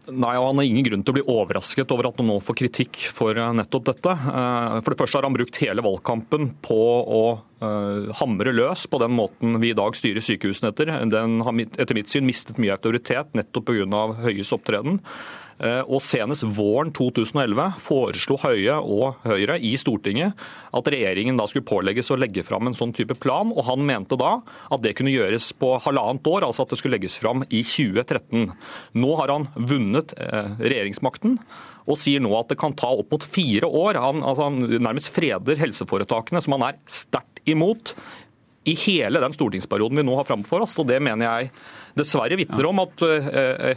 Nei, 0.08 0.34
og 0.38 0.46
Han 0.48 0.60
har 0.60 0.68
ingen 0.68 0.86
grunn 0.86 1.02
til 1.04 1.12
å 1.12 1.16
bli 1.18 1.26
overrasket 1.28 1.92
over 1.92 2.08
at 2.08 2.20
han 2.20 2.28
nå 2.30 2.38
får 2.44 2.56
kritikk 2.62 3.02
for 3.12 3.36
eh, 3.36 3.54
nettopp 3.58 3.90
dette. 3.90 4.14
Eh, 4.14 4.78
for 4.80 4.94
det 4.94 5.00
første 5.02 5.20
har 5.20 5.28
han 5.28 5.36
brukt 5.36 5.60
hele 5.60 5.84
valgkampen 5.84 6.52
på 6.64 6.80
å 7.04 7.22
hamre 7.58 8.52
løs 8.54 8.84
på 8.86 9.00
den 9.02 9.16
måten 9.18 9.58
vi 9.62 9.72
i 9.72 9.76
dag 9.76 9.96
styrer 9.98 10.22
sykehusene 10.22 10.70
etter. 10.70 10.92
Den 11.10 11.40
har 11.42 11.58
etter 11.66 11.96
mitt 11.98 12.12
syn 12.12 12.28
mistet 12.28 12.60
mye 12.62 12.76
autoritet 12.76 13.34
nettopp 13.38 13.72
pga. 13.72 14.04
Høies 14.22 14.54
opptreden. 14.54 15.00
Eh, 15.58 15.80
og 15.90 16.02
Senest 16.06 16.44
våren 16.54 16.92
2011 16.94 17.80
foreslo 17.82 18.36
Høie 18.44 18.76
og 18.78 19.24
Høyre 19.24 19.56
i 19.58 19.72
Stortinget 19.80 20.38
at 20.70 20.90
regjeringen 20.94 21.38
da 21.38 21.48
skulle 21.50 21.66
pålegges 21.66 22.12
å 22.14 22.18
legge 22.20 22.44
fram 22.46 22.70
en 22.70 22.78
sånn 22.78 22.94
type 22.94 23.16
plan. 23.18 23.50
og 23.50 23.66
Han 23.66 23.82
mente 23.86 24.18
da 24.20 24.36
at 24.70 24.84
det 24.84 24.94
kunne 24.98 25.14
gjøres 25.14 25.50
på 25.58 25.74
halvannet 25.82 26.30
år, 26.30 26.46
altså 26.46 26.62
at 26.62 26.74
det 26.74 26.78
skulle 26.78 26.98
legges 26.98 27.18
fram 27.18 27.42
i 27.50 27.64
2013. 27.66 28.52
Nå 29.02 29.16
har 29.18 29.34
han 29.34 29.48
vunnet 29.56 30.14
eh, 30.14 30.54
regjeringsmakten 30.62 31.40
og 31.88 31.96
sier 31.96 32.20
nå 32.20 32.30
at 32.36 32.52
det 32.52 32.58
kan 32.60 32.76
ta 32.76 32.90
opp 32.92 33.14
mot 33.14 33.24
fire 33.24 33.66
år. 33.66 33.98
Han, 33.98 34.22
altså 34.22 34.50
han 34.50 34.60
nærmest 34.76 35.10
freder 35.10 35.58
helseforetakene, 35.58 36.42
som 36.44 36.58
han 36.58 36.68
er 36.68 36.80
sterkt 36.84 37.37
imot 37.54 37.94
i 38.68 38.74
hele 38.74 39.20
den 39.20 39.32
stortingsperioden 39.32 39.96
vi 39.96 40.04
nå 40.04 40.16
har 40.18 40.26
framfor 40.28 40.64
oss. 40.66 40.76
og 40.78 40.88
Det 40.90 40.98
mener 41.00 41.24
jeg 41.24 41.50
dessverre 41.98 42.36
vitner 42.38 42.68
om 42.68 42.82
at 42.82 43.00
uh, 43.02 43.28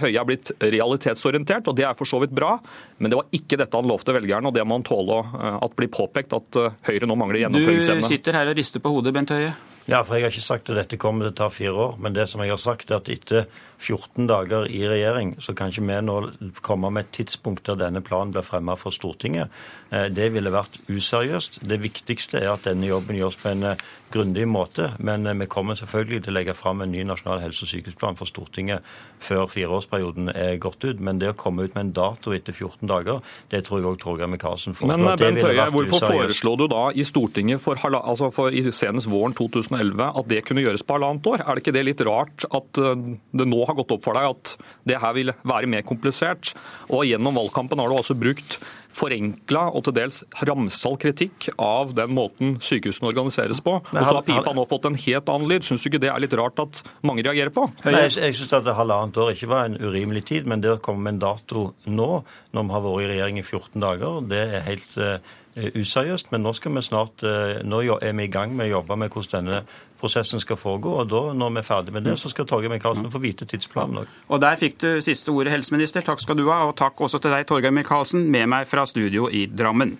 Høie 0.01 0.17
er 0.19 0.27
blitt 0.27 0.51
realitetsorientert, 0.59 1.69
og 1.71 1.77
det 1.77 1.85
er 1.87 1.95
for 1.97 2.09
så 2.09 2.19
vidt 2.21 2.33
bra. 2.35 2.57
Men 2.99 3.13
det 3.13 3.19
var 3.21 3.37
ikke 3.37 3.59
dette 3.61 3.77
han 3.77 3.87
lovte 3.87 4.15
velgerne, 4.17 4.51
og 4.51 4.57
det 4.57 4.65
må 4.67 4.77
han 4.77 4.87
tåle 4.87 5.21
uh, 5.23 5.61
at 5.63 5.77
blir 5.79 5.91
påpekt 5.93 6.35
at 6.37 6.59
uh, 6.59 6.73
Høyre 6.89 7.09
nå 7.09 7.17
mangler 7.19 7.45
gjennomføringsevne. 7.45 8.03
Du 8.03 8.11
sitter 8.11 8.41
her 8.41 8.51
og 8.51 8.59
rister 8.59 8.83
på 8.83 8.91
hodet, 8.93 9.15
Bent 9.15 9.33
Høie. 9.33 9.53
Ja, 9.89 10.03
for 10.03 10.15
jeg 10.15 10.27
har 10.27 10.33
ikke 10.33 10.45
sagt 10.45 10.69
at 10.69 10.77
dette 10.77 10.99
kommer 11.01 11.25
til 11.25 11.33
å 11.33 11.39
ta 11.41 11.49
fire 11.53 11.73
år. 11.73 11.95
Men 12.01 12.13
det 12.13 12.27
som 12.29 12.43
jeg 12.43 12.53
har 12.53 12.61
sagt, 12.61 12.91
er 12.91 13.01
at 13.01 13.09
etter 13.09 13.47
14 13.81 14.27
dager 14.29 14.67
i 14.69 14.83
regjering, 14.85 15.35
så 15.41 15.55
kan 15.57 15.71
ikke 15.71 15.87
vi 15.87 15.97
nå 16.05 16.17
komme 16.61 16.91
med 16.93 17.07
et 17.07 17.15
tidspunkt 17.17 17.65
der 17.65 17.79
denne 17.79 18.03
planen 18.05 18.33
blir 18.33 18.45
fremmet 18.45 18.77
for 18.79 18.93
Stortinget. 18.93 19.49
Det 19.89 20.29
ville 20.35 20.53
vært 20.53 20.77
useriøst. 20.87 21.63
Det 21.67 21.79
viktigste 21.81 22.43
er 22.43 22.53
at 22.53 22.67
denne 22.69 22.87
jobben 22.87 23.17
gjøres 23.17 23.39
på 23.41 23.49
en 23.51 23.65
grundig 24.11 24.45
måte. 24.47 24.91
Men 24.99 25.25
vi 25.39 25.47
kommer 25.49 25.79
selvfølgelig 25.79 26.25
til 26.25 26.33
å 26.33 26.37
legge 26.37 26.55
fram 26.55 26.83
en 26.83 26.93
ny 26.93 27.01
nasjonal 27.07 27.41
helse- 27.41 27.65
og 27.65 27.71
sykehusplan 27.71 28.19
for 28.19 28.29
Stortinget 28.29 28.85
før 29.21 29.47
fireårsperioden 29.49 30.29
er 30.35 30.61
gått 30.61 30.85
ut. 30.85 31.01
Men 31.01 31.19
det 31.19 31.33
å 31.33 31.37
komme 31.37 31.65
ut 31.65 31.73
med 31.73 31.87
en 31.87 31.93
dato 31.97 32.35
etter 32.37 32.53
14 32.53 32.85
dager, 32.91 33.25
det 33.49 33.65
tror 33.65 33.81
jeg 33.81 33.89
òg 33.89 33.99
Torgeir 34.03 34.29
Micaelsen 34.29 34.77
foreslår. 34.77 35.01
Men 35.07 35.19
Bent 35.19 35.41
Høie, 35.41 35.67
hvorfor 35.73 36.05
foreslo 36.05 36.55
du 36.61 36.67
da 36.71 36.85
i 36.93 37.07
Stortinget 37.07 37.63
for, 37.63 37.81
altså 37.81 38.29
for 38.35 38.53
senest 38.77 39.09
våren 39.09 39.33
2011 39.71 40.19
at 40.21 40.29
det 40.31 40.43
kunne 40.47 40.65
gjøres 40.65 40.83
på 40.85 40.97
halvannet 40.97 41.31
år? 41.31 41.45
Er 41.45 41.55
det 41.55 41.63
ikke 41.63 41.75
det 41.75 41.85
litt 41.87 42.03
rart 42.07 42.45
at 42.49 42.81
eh, 42.81 43.07
det 43.31 43.47
nå 43.47 43.63
har 43.67 43.77
gått 43.79 43.95
opp 43.95 44.05
for 44.05 44.17
deg 44.17 44.29
at 44.33 44.53
det 44.87 44.99
her 45.01 45.15
vil 45.17 45.33
være 45.47 45.71
mer 45.71 45.87
komplisert? 45.87 46.53
Og 46.91 47.07
gjennom 47.09 47.37
valgkampen 47.39 47.81
har 47.81 47.91
du 47.91 47.97
også 47.97 48.17
brukt 48.19 48.59
forenkla 48.91 49.67
og 49.71 49.85
til 49.87 49.95
dels 49.95 50.21
ramsall 50.47 50.97
kritikk 50.99 51.47
av 51.61 51.93
den 51.95 52.13
måten 52.15 52.57
sykehusene 52.63 53.07
organiseres 53.11 53.61
på. 53.63 53.77
Og 53.79 53.95
så 53.95 54.17
har 54.17 54.25
pipa 54.27 54.53
nå 54.55 54.65
fått 54.69 54.87
en 54.89 54.99
helt 54.99 55.31
annen 55.31 55.47
lyd. 55.47 55.65
Syns 55.67 55.85
du 55.85 55.89
ikke 55.91 56.01
det 56.03 56.11
er 56.11 56.21
litt 56.21 56.35
rart 56.37 56.59
at 56.59 56.81
mange 57.07 57.23
reagerer 57.25 57.53
på? 57.55 57.67
Nei, 57.85 58.05
jeg 58.09 58.17
jeg 58.19 58.37
syns 58.39 58.55
at 58.59 58.67
halvannet 58.75 59.19
år 59.21 59.33
ikke 59.35 59.51
var 59.51 59.69
en 59.69 59.79
urimelig 59.79 60.25
tid, 60.31 60.49
men 60.49 60.63
det 60.63 60.73
å 60.75 60.81
komme 60.83 61.05
med 61.05 61.17
en 61.17 61.23
dato 61.23 61.69
nå, 61.87 62.09
når 62.51 62.67
vi 62.67 62.75
har 62.75 62.85
vært 62.87 63.05
i 63.05 63.11
regjering 63.13 63.39
i 63.39 63.45
14 63.45 63.85
dager, 63.85 64.19
det 64.31 64.41
er 64.43 64.67
helt 64.67 64.97
uh, 64.99 65.37
useriøst. 65.55 66.31
Men 66.31 66.43
nå, 66.45 66.53
skal 66.53 66.75
vi 66.75 66.83
snart, 66.85 67.23
uh, 67.23 67.61
nå 67.63 67.81
er 67.99 68.13
vi 68.17 68.27
i 68.27 68.31
gang 68.31 68.55
med 68.55 68.69
å 68.69 68.77
jobbe 68.77 68.97
med 68.99 69.11
hvordan 69.13 69.47
denne 69.47 69.63
prosessen 70.01 70.41
skal 70.41 70.57
foregå. 70.57 70.95
og 71.01 71.09
da, 71.09 71.21
Når 71.33 71.49
vi 71.49 71.61
er 71.61 71.67
ferdig 71.67 71.93
med 71.93 72.03
det, 72.03 72.19
så 72.19 72.29
skal 72.29 72.47
Torgeir 72.49 72.73
Micaelsen 72.73 73.11
få 73.11 73.21
vite 73.21 73.45
tidsplanen 73.45 74.03
òg. 74.03 74.13
Og 74.29 74.41
der 74.41 74.55
fikk 74.61 74.79
du 74.81 75.01
siste 75.01 75.31
ordet, 75.31 75.53
helseminister. 75.53 76.01
Takk 76.01 76.21
skal 76.21 76.37
du 76.37 76.47
ha. 76.49 76.63
Og 76.69 76.75
takk 76.77 77.01
også 77.01 77.21
til 77.21 77.31
deg, 77.31 77.45
Torgeir 77.47 77.75
Micaelsen, 77.75 78.29
med 78.31 78.49
meg 78.51 78.71
fra 78.71 78.85
studio 78.89 79.29
i 79.29 79.45
Drammen. 79.45 79.97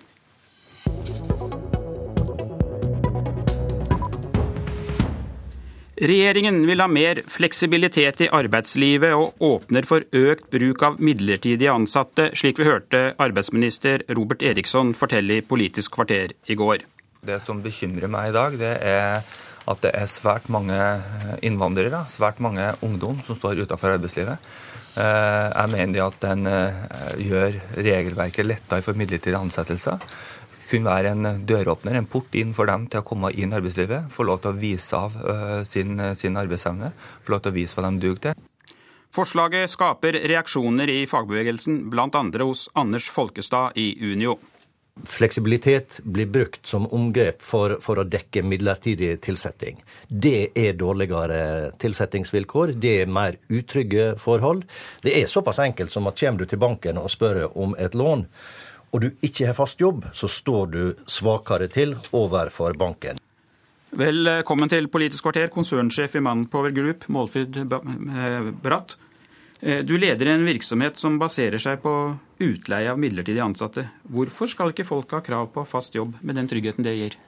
Regjeringen 6.02 6.64
vil 6.66 6.80
ha 6.82 6.88
mer 6.90 7.20
fleksibilitet 7.30 8.24
i 8.24 8.26
arbeidslivet 8.34 9.12
og 9.14 9.38
åpner 9.46 9.86
for 9.86 10.02
økt 10.18 10.48
bruk 10.50 10.82
av 10.82 10.96
midlertidige 10.98 11.70
ansatte, 11.70 12.32
slik 12.34 12.58
vi 12.58 12.66
hørte 12.66 13.02
arbeidsminister 13.22 14.02
Robert 14.10 14.42
Eriksson 14.42 14.90
fortelle 14.98 15.38
i 15.38 15.44
Politisk 15.46 15.94
kvarter 15.94 16.34
i 16.50 16.58
går. 16.58 16.82
Det 17.22 17.38
som 17.46 17.62
bekymrer 17.62 18.10
meg 18.10 18.32
i 18.32 18.34
dag, 18.34 18.58
det 18.58 18.72
er 18.82 19.22
at 19.70 19.84
det 19.84 19.92
er 19.94 20.10
svært 20.10 20.48
mange 20.50 20.74
innvandrere, 21.46 22.02
svært 22.10 22.42
mange 22.42 22.66
ungdom, 22.82 23.22
som 23.22 23.38
står 23.38 23.62
utenfor 23.62 23.94
arbeidslivet. 23.94 24.42
Eh, 24.98 25.46
jeg 25.54 25.70
mener 25.72 26.02
at 26.08 26.18
den 26.20 26.50
eh, 26.50 26.82
gjør 27.28 27.60
regelverket 27.78 28.48
lettere 28.50 28.82
for 28.82 28.98
midlertidige 28.98 29.38
ansettelser. 29.38 30.02
Kunne 30.72 30.88
være 30.88 31.12
en 31.12 31.42
døråpner, 31.44 31.98
en 31.98 32.08
port 32.08 32.32
inn 32.38 32.54
for 32.56 32.70
dem 32.70 32.86
til 32.88 33.02
å 33.02 33.06
komme 33.06 33.28
inn 33.36 33.52
i 33.52 33.58
arbeidslivet. 33.58 34.08
Få 34.14 34.24
lov 34.24 34.40
til 34.40 34.54
å 34.54 34.56
vise 34.56 34.96
av 34.96 35.18
sin, 35.68 36.00
sin 36.16 36.40
arbeidsevne, 36.40 36.94
få 37.26 37.34
lov 37.34 37.44
til 37.44 37.52
å 37.52 37.58
vise 37.58 37.76
hva 37.76 37.90
de 37.90 38.00
duger 38.00 38.22
til. 38.30 38.48
Forslaget 39.12 39.68
skaper 39.68 40.16
reaksjoner 40.24 40.88
i 40.88 41.02
fagbevegelsen, 41.04 41.90
bl.a. 41.92 42.22
hos 42.40 42.64
Anders 42.80 43.10
Folkestad 43.12 43.76
i 43.76 43.90
Unio. 44.00 44.38
Fleksibilitet 45.04 45.98
blir 46.04 46.26
brukt 46.32 46.66
som 46.66 46.86
omgrep 46.92 47.44
for, 47.44 47.78
for, 47.80 48.00
å 48.00 48.08
dekke 48.08 48.42
midlertidig 48.44 49.14
tilsetting. 49.24 49.78
Det 50.08 50.52
er 50.56 50.76
dårligere 50.80 51.72
tilsettingsvilkår, 51.80 52.74
det 52.80 52.92
er 53.02 53.12
mer 53.12 53.36
utrygge 53.52 54.10
forhold. 54.20 54.66
Det 55.04 55.16
er 55.20 55.28
såpass 55.28 55.60
enkelt 55.64 55.92
som 55.92 56.08
at 56.08 56.20
kommer 56.20 56.44
du 56.44 56.48
til 56.48 56.60
banken 56.60 57.00
og 57.00 57.12
spør 57.12 57.46
om 57.52 57.76
et 57.80 57.96
lån, 57.96 58.26
og 58.92 59.00
du 59.00 59.08
ikke 59.24 59.48
har 59.48 59.56
fast 59.56 59.80
jobb, 59.80 60.04
så 60.12 60.28
står 60.28 60.72
du 60.72 60.82
svakere 61.08 61.68
til 61.72 61.96
overfor 62.12 62.76
banken. 62.78 63.20
Velkommen 63.92 64.70
til 64.72 64.88
Politisk 64.92 65.26
kvarter, 65.26 65.50
konsernsjef 65.52 66.14
i 66.16 66.22
Manpower 66.24 66.72
Group, 66.72 67.08
Målfrid 67.12 67.58
eh, 67.60 68.46
Bratt. 68.64 68.96
Eh, 69.60 69.82
du 69.84 69.98
leder 70.00 70.32
en 70.32 70.46
virksomhet 70.48 70.96
som 71.00 71.18
baserer 71.20 71.60
seg 71.60 71.82
på 71.84 71.92
utleie 72.42 72.88
av 72.92 73.00
midlertidig 73.00 73.42
ansatte. 73.44 73.84
Hvorfor 74.08 74.48
skal 74.48 74.72
ikke 74.72 74.88
folk 74.88 75.12
ha 75.12 75.20
krav 75.24 75.52
på 75.52 75.66
fast 75.68 75.96
jobb 75.96 76.16
med 76.20 76.40
den 76.40 76.48
tryggheten 76.48 76.88
det 76.88 76.96
gir? 76.96 77.18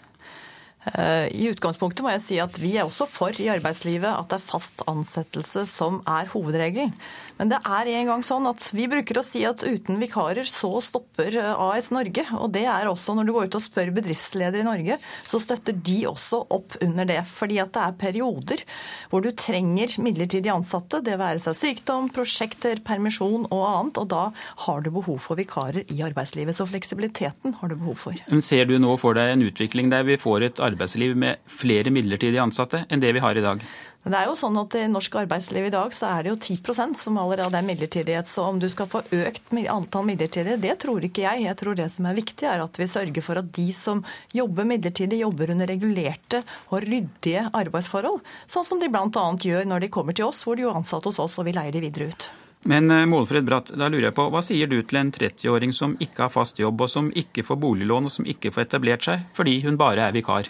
Eh, 0.92 1.28
I 1.32 1.48
utgangspunktet 1.52 2.04
må 2.04 2.12
jeg 2.12 2.24
si 2.24 2.38
at 2.42 2.58
vi 2.60 2.74
er 2.76 2.84
også 2.84 3.06
for 3.08 3.34
i 3.40 3.48
arbeidslivet 3.52 4.10
at 4.10 4.28
det 4.30 4.36
er 4.36 4.44
fast 4.44 4.84
ansettelse 4.90 5.64
som 5.70 6.02
er 6.10 6.28
hovedregelen. 6.34 6.92
Men 7.38 7.50
det 7.50 7.58
er 7.66 7.88
en 7.90 8.10
gang 8.12 8.22
sånn 8.26 8.46
at 8.46 8.62
vi 8.76 8.86
bruker 8.90 9.18
å 9.18 9.24
si 9.26 9.42
at 9.48 9.64
uten 9.64 9.98
vikarer 9.98 10.46
så 10.48 10.70
stopper 10.84 11.34
eh, 11.40 11.62
AS 11.66 11.90
Norge. 11.94 12.26
Og 12.38 12.52
det 12.54 12.66
er 12.70 12.90
også 12.90 13.16
når 13.16 13.28
du 13.28 13.34
går 13.34 13.48
ut 13.48 13.58
og 13.58 13.64
spør 13.64 13.94
bedriftsledere 13.96 14.62
i 14.62 14.68
Norge, 14.68 14.98
så 15.26 15.40
støtter 15.42 15.74
de 15.74 15.98
også 16.10 16.44
opp 16.54 16.76
under 16.84 17.08
det. 17.08 17.20
Fordi 17.32 17.58
at 17.62 17.72
det 17.74 17.86
er 17.86 17.98
perioder 18.04 18.64
hvor 19.10 19.24
du 19.24 19.30
trenger 19.32 19.96
midlertidig 20.04 20.52
ansatte, 20.52 21.00
det 21.04 21.18
være 21.20 21.42
seg 21.42 21.56
sykdom, 21.58 22.10
prosjekter, 22.14 22.82
permisjon 22.84 23.48
og 23.48 23.64
annet. 23.70 24.02
Og 24.04 24.10
da 24.12 24.24
har 24.66 24.84
du 24.84 24.92
behov 24.94 25.18
for 25.24 25.40
vikarer 25.40 25.88
i 25.88 26.00
arbeidslivet. 26.06 26.54
Så 26.54 26.68
fleksibiliteten 26.68 27.56
har 27.60 27.72
du 27.72 27.78
behov 27.80 27.98
for. 28.04 28.20
Ser 28.44 28.68
du 28.68 28.76
nå 28.78 28.94
for 29.00 29.16
deg 29.16 29.32
en 29.32 29.46
utvikling 29.48 29.90
der 29.90 30.04
vi 30.06 30.20
får 30.20 30.48
et 30.50 30.62
arbeidsliv 30.75 31.16
med 31.16 31.40
flere 31.49 31.95
midlertidige 31.95 32.45
ansatte 32.45 32.85
enn 32.90 33.02
det 33.02 33.14
vi 33.16 33.23
har 33.25 33.38
i 33.38 33.45
dag? 33.45 33.64
Det 34.04 34.19
er 34.19 34.26
jo 34.28 34.35
sånn 34.37 34.59
at 34.61 34.75
I 34.76 34.83
norsk 34.93 35.14
arbeidsliv 35.16 35.71
i 35.71 35.73
dag 35.73 35.95
så 35.97 36.11
er 36.11 36.26
det 36.26 36.33
jo 36.35 36.37
10% 36.37 36.99
som 37.00 37.16
allerede 37.23 37.57
er 37.57 37.64
midlertidighet. 37.64 38.28
Så 38.28 38.45
om 38.45 38.59
du 38.61 38.66
skal 38.69 38.90
få 38.93 39.00
økt 39.16 39.54
antall 39.73 40.04
midlertidige, 40.04 40.59
det 40.61 40.75
tror 40.83 41.07
ikke 41.09 41.25
jeg. 41.25 41.47
Jeg 41.47 41.57
tror 41.57 41.78
det 41.78 41.88
som 41.88 42.11
er 42.11 42.19
viktig, 42.19 42.45
er 42.45 42.61
at 42.66 42.76
vi 42.76 42.90
sørger 42.90 43.25
for 43.25 43.40
at 43.40 43.49
de 43.57 43.71
som 43.73 44.04
jobber 44.37 44.69
midlertidig, 44.69 45.23
jobber 45.25 45.54
under 45.57 45.73
regulerte 45.73 46.43
og 46.69 46.85
ryddige 46.85 47.49
arbeidsforhold. 47.57 48.21
Sånn 48.45 48.69
som 48.69 48.83
de 48.83 48.93
bl.a. 48.93 49.26
gjør 49.40 49.73
når 49.73 49.87
de 49.87 49.93
kommer 49.97 50.12
til 50.12 50.28
oss, 50.28 50.45
hvor 50.45 50.61
de 50.61 50.66
jo 50.66 50.75
er 50.75 50.83
ansatt 50.83 51.09
hos 51.09 51.23
oss 51.25 51.38
og 51.40 51.49
vi 51.49 51.57
leier 51.57 51.73
de 51.73 51.87
videre 51.87 52.12
ut. 52.12 52.28
Men 52.69 52.90
eh, 52.90 53.07
Målfred 53.09 53.45
Bratt, 53.49 53.73
da 53.76 53.88
lurer 53.88 54.11
jeg 54.11 54.16
på, 54.16 54.28
hva 54.33 54.40
sier 54.45 54.69
du 54.69 54.78
til 54.83 55.00
en 55.00 55.12
30-åring 55.12 55.73
som 55.73 55.97
ikke 56.00 56.26
har 56.26 56.33
fast 56.33 56.61
jobb, 56.61 56.85
og 56.85 56.93
som 56.93 57.09
ikke 57.12 57.45
får 57.45 57.61
boliglån, 57.61 58.09
og 58.09 58.12
som 58.12 58.28
ikke 58.28 58.52
får 58.52 58.69
etablert 58.69 59.09
seg 59.09 59.25
fordi 59.37 59.59
hun 59.64 59.81
bare 59.81 60.09
er 60.09 60.16
vikar? 60.16 60.49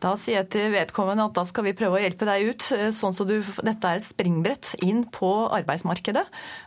Da 0.00 0.14
sier 0.16 0.38
jeg 0.38 0.48
til 0.54 0.70
vedkommende 0.72 1.26
at 1.28 1.34
da 1.36 1.42
skal 1.44 1.66
vi 1.66 1.74
prøve 1.76 1.98
å 1.98 2.00
hjelpe 2.00 2.24
deg 2.24 2.46
ut, 2.48 2.66
eh, 2.72 2.88
sånn 2.96 3.12
så 3.12 3.26
du, 3.28 3.34
dette 3.60 3.84
er 3.84 3.98
et 4.00 4.06
springbrett 4.06 4.70
inn 4.86 5.02
på 5.12 5.28
arbeidsmarkedet. 5.52 6.22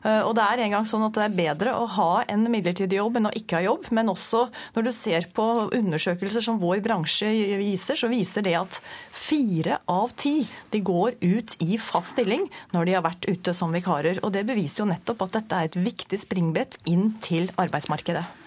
Eh, 0.06 0.22
og 0.22 0.36
det 0.38 0.46
er 0.46 0.62
en 0.62 0.76
gang 0.76 0.86
sånn 0.90 1.06
at 1.08 1.18
det 1.18 1.24
er 1.26 1.40
bedre 1.40 1.74
å 1.74 1.88
ha 1.96 2.12
en 2.30 2.46
midlertidig 2.54 3.00
jobb 3.00 3.18
enn 3.18 3.32
å 3.32 3.34
ikke 3.34 3.58
ha 3.58 3.64
jobb. 3.66 3.90
Men 3.90 4.12
også 4.14 4.44
når 4.76 4.86
du 4.86 4.92
ser 4.94 5.26
på 5.34 5.48
undersøkelser 5.74 6.46
som 6.46 6.62
vår 6.62 6.84
bransje 6.86 7.32
viser, 7.58 7.98
så 7.98 8.12
viser 8.12 8.46
det 8.46 8.54
at 8.60 8.78
fire 9.10 9.82
av 9.90 10.14
ti 10.14 10.44
de 10.70 10.84
går 10.86 11.18
ut 11.26 11.58
i 11.66 11.82
fast 11.82 12.14
stilling 12.14 12.46
når 12.76 12.86
de 12.86 12.98
har 13.00 13.08
vært 13.08 13.26
ute 13.32 13.58
som 13.58 13.74
vikarer. 13.74 14.22
Og 14.22 14.30
det 14.36 14.46
beviser 14.46 14.84
jo 14.84 14.92
nettopp 14.94 15.26
at 15.26 15.40
dette 15.40 15.58
er 15.58 15.72
et 15.72 15.82
viktig 15.90 16.22
springbrett 16.22 16.78
inn 16.86 17.16
til 17.24 17.50
arbeidsmarkedet. 17.58 18.43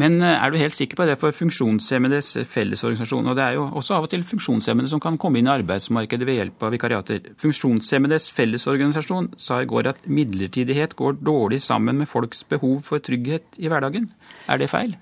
Men 0.00 0.18
eh, 0.22 0.34
er 0.34 0.50
du 0.50 0.58
helt 0.58 0.74
sikker 0.74 0.98
på 0.98 1.06
det 1.06 1.16
for 1.20 1.34
funksjonshemmedes 1.36 2.32
fellesorganisasjon? 2.50 3.28
Og 3.30 3.38
det 3.38 3.44
er 3.44 3.58
jo 3.58 3.68
også 3.78 3.98
av 3.98 4.08
og 4.08 4.12
til 4.12 4.26
funksjonshemmede 4.26 4.90
som 4.90 5.02
kan 5.02 5.18
komme 5.20 5.38
inn 5.38 5.48
i 5.50 5.54
arbeidsmarkedet 5.54 6.26
ved 6.26 6.40
hjelp 6.40 6.66
av 6.66 6.74
vikariater. 6.74 7.30
Funksjonshemmedes 7.42 8.28
fellesorganisasjon 8.34 9.32
sa 9.38 9.60
i 9.62 9.70
går 9.70 9.92
at 9.92 10.06
midlertidighet 10.10 10.96
går 10.98 11.20
dårlig 11.22 11.62
sammen 11.62 12.02
med 12.02 12.10
folks 12.10 12.42
behov 12.50 12.82
for 12.88 13.02
trygghet 13.04 13.60
i 13.62 13.70
hverdagen. 13.70 14.10
Er 14.50 14.58
det 14.58 14.72
feil? 14.74 14.96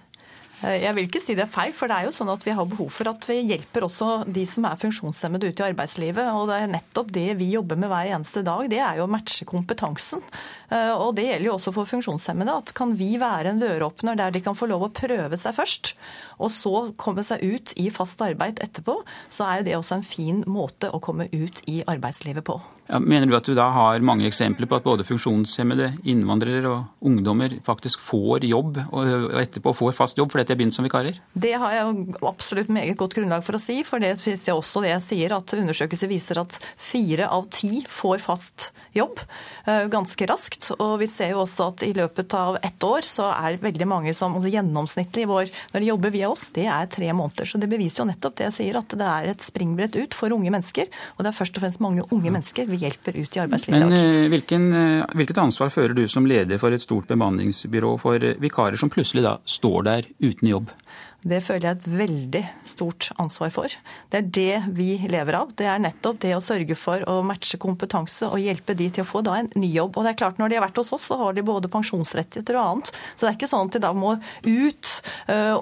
Eh, 0.63 0.79
jeg 0.85 0.95
vil 0.97 1.09
ikke 1.09 1.23
si 1.23 1.37
det 1.39 1.47
er 1.47 1.53
feil, 1.53 1.73
for 1.77 1.91
det 1.91 1.99
er 1.99 2.09
jo 2.09 2.15
sånn 2.15 2.31
at 2.33 2.45
vi 2.47 2.55
har 2.55 2.69
behov 2.69 2.91
for 2.95 3.11
at 3.11 3.27
vi 3.29 3.41
hjelper 3.51 3.87
også 3.87 4.11
de 4.31 4.45
som 4.49 4.67
er 4.69 4.81
funksjonshemmede 4.81 5.51
ute 5.51 5.65
i 5.65 5.69
arbeidslivet. 5.71 6.31
Og 6.37 6.49
det 6.51 6.59
er 6.59 6.73
nettopp 6.73 7.13
det 7.15 7.29
vi 7.41 7.53
jobber 7.55 7.81
med 7.81 7.93
hver 7.93 8.13
eneste 8.17 8.45
dag. 8.47 8.65
Det 8.71 8.81
er 8.83 9.01
jo 9.01 9.07
å 9.09 9.13
matche 9.13 9.47
kompetansen. 9.49 10.23
Eh, 10.71 10.93
og 10.95 11.17
det 11.19 11.27
gjelder 11.29 11.51
jo 11.51 11.57
også 11.57 11.75
for 11.77 11.91
funksjonshemmede. 11.91 12.59
At 12.63 12.75
kan 12.79 12.95
vi 12.99 13.15
være 13.23 13.53
en 13.53 13.63
døråpner 13.63 14.19
der 14.19 14.35
de 14.35 14.45
kan 14.45 14.59
få 14.59 14.71
lov 14.71 14.87
å 14.87 14.93
prøve 14.95 15.39
seg 15.41 15.57
først, 15.57 15.95
og 16.43 16.53
så 16.55 16.77
komme 17.01 17.25
seg 17.27 17.43
ut 17.43 17.75
i 17.81 17.89
fast 17.95 18.23
arbeid 18.25 18.63
etterpå, 18.63 19.01
så 19.33 19.49
er 19.49 19.61
jo 19.61 19.69
det 19.69 19.79
også 19.79 19.99
en 19.99 20.07
fin 20.07 20.45
måte 20.51 20.91
å 20.93 21.03
komme 21.03 21.29
ut 21.33 21.63
i 21.71 21.83
arbeidslivet 21.91 22.47
på. 22.47 22.61
Ja, 22.91 22.99
mener 22.99 23.31
du 23.31 23.37
at 23.39 23.47
du 23.47 23.55
da 23.55 23.69
har 23.73 24.03
mange 24.05 24.27
eksempler 24.27 24.67
på 24.69 24.77
at 24.77 24.85
både 24.85 25.05
funksjonshemmede, 25.07 25.93
innvandrere 26.11 26.67
og 26.67 27.07
ungdommer 27.07 27.55
faktisk 27.65 28.03
får 28.03 28.47
jobb, 28.49 28.81
og 28.91 29.37
etterpå 29.39 29.73
får 29.77 29.95
fast 29.97 30.19
jobb 30.19 30.33
fordi 30.33 30.49
de 30.49 30.55
har 30.55 30.59
begynt 30.61 30.77
som 30.77 30.87
vikarer? 30.87 31.21
Det 31.33 31.53
har 31.63 31.77
jeg 31.77 32.17
absolutt 32.27 32.73
meget 32.75 32.99
godt 32.99 33.15
grunnlag 33.17 33.45
for 33.47 33.57
å 33.57 33.63
si. 33.63 33.79
For 33.87 34.03
det 34.03 34.17
viser 34.19 34.57
også 34.57 34.83
det 34.83 34.91
jeg 34.93 35.05
sier, 35.07 35.37
at 35.37 35.55
undersøkelser 35.57 36.11
viser 36.11 36.43
at 36.43 36.59
fire 36.75 37.29
av 37.31 37.47
ti 37.55 37.85
får 37.87 38.25
fast 38.25 38.71
jobb 38.97 39.23
eh, 39.23 39.87
ganske 39.93 40.29
raskt. 40.29 40.73
Og 40.77 40.99
vi 41.05 41.09
ser 41.11 41.33
jo 41.37 41.45
også 41.45 41.71
at 41.71 41.87
i 41.87 41.93
løpet 41.97 42.35
av 42.39 42.59
ett 42.67 42.87
år 42.87 43.07
så 43.07 43.31
er 43.33 43.61
veldig 43.63 43.89
mange 43.89 44.17
som 44.19 44.35
altså 44.37 44.53
gjennomsnittlig 44.53 45.29
vår, 45.31 45.55
når 45.73 45.85
de 45.85 45.91
jobber 45.93 46.15
via 46.15 46.33
oss, 46.33 46.51
det 46.57 46.67
er 46.67 46.91
tre 46.93 47.15
måneder. 47.15 47.49
Så 47.49 47.63
det 47.63 47.71
beviser 47.71 48.03
jo 48.03 48.11
nettopp 48.11 48.37
det 48.41 48.49
jeg 48.51 48.59
sier, 48.59 48.83
at 48.83 48.99
det 48.99 49.09
er 49.09 49.33
et 49.33 49.47
springbrett 49.47 49.97
ut 50.03 50.19
for 50.19 50.35
unge 50.35 50.51
mennesker. 50.53 50.91
Og 51.17 51.25
det 51.25 51.33
er 51.33 51.39
først 51.41 51.57
og 51.57 51.65
fremst 51.67 51.85
mange 51.85 52.05
unge 52.11 52.33
mennesker 52.33 52.69
vi 52.69 52.82
hjelper 52.83 53.17
ut 53.17 53.37
i 53.37 53.41
arbeidslivet 53.43 53.83
Men 53.83 53.95
eh, 53.99 54.29
hvilken, 54.33 54.67
eh, 54.77 55.15
hvilket 55.19 55.41
ansvar 55.43 55.73
fører 55.73 55.97
du 55.97 56.05
som 56.11 56.27
leder 56.29 56.61
for 56.63 56.75
et 56.75 56.83
stort 56.83 57.09
bemanningsbyrå 57.11 57.95
for 58.03 58.23
eh, 58.23 58.39
vikarer 58.43 58.81
som 58.81 58.93
plutselig 58.93 59.25
da 59.27 59.37
står 59.45 59.89
der 59.89 60.11
uten 60.23 60.53
jobb? 60.53 60.75
Det 61.23 61.39
føler 61.45 61.69
jeg 61.69 61.79
et 61.79 61.89
veldig 62.01 62.43
stort 62.67 63.11
ansvar 63.23 63.53
for. 63.55 63.75
Det 64.11 64.19
er 64.19 64.31
det 64.35 64.75
vi 64.75 64.97
lever 65.11 65.39
av. 65.39 65.53
Det 65.59 65.69
er 65.71 65.83
nettopp 65.83 66.19
det 66.25 66.35
å 66.35 66.43
sørge 66.43 66.77
for 66.79 67.05
å 67.09 67.21
matche 67.27 67.61
kompetanse 67.63 68.27
og 68.27 68.43
hjelpe 68.43 68.75
de 68.79 68.89
til 68.91 69.05
å 69.05 69.09
få 69.09 69.23
da 69.27 69.39
en 69.39 69.51
ny 69.55 69.71
jobb. 69.71 69.97
Og 69.97 70.07
det 70.07 70.15
er 70.15 70.19
klart 70.19 70.41
Når 70.43 70.51
de 70.51 70.59
har 70.59 70.65
vært 70.65 70.81
hos 70.81 70.93
oss, 70.97 71.07
så 71.11 71.19
har 71.21 71.37
de 71.37 71.45
både 71.47 71.71
pensjonsrettigheter 71.71 72.59
og 72.59 72.65
annet. 72.65 72.91
Så 73.15 73.25
det 73.25 73.31
er 73.31 73.37
ikke 73.39 73.51
sånn 73.53 73.69
at 73.69 73.77
de 73.77 73.83
da 73.85 73.93
må 73.95 74.17
ut 74.17 74.93